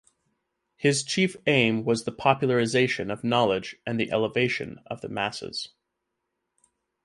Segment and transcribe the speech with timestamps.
[0.77, 5.69] His chief aim was the popularization of knowledge and the elevation of the masses.